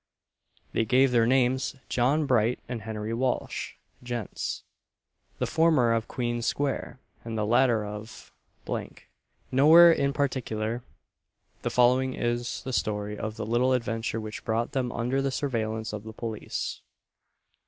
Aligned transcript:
They 0.73 0.83
gave 0.83 1.11
their 1.11 1.27
names 1.27 1.75
John 1.87 2.25
Bright 2.25 2.57
and 2.67 2.81
Henry 2.81 3.13
Walsh, 3.13 3.73
gents. 4.01 4.63
the 5.37 5.45
former 5.45 5.93
of 5.93 6.07
Queen's 6.07 6.47
square, 6.47 6.99
and 7.23 7.37
the 7.37 7.45
latter 7.45 7.85
of 7.85 8.31
"nowhere 9.51 9.91
in 9.91 10.11
particular." 10.11 10.81
The 11.61 11.69
following 11.69 12.15
is 12.15 12.63
the 12.63 12.73
story 12.73 13.15
of 13.15 13.35
the 13.35 13.45
little 13.45 13.73
adventure 13.73 14.19
which 14.19 14.43
brought 14.43 14.71
them 14.71 14.91
under 14.91 15.21
the 15.21 15.29
surveillance 15.29 15.93
of 15.93 16.03
the 16.03 16.13
police. 16.13 16.81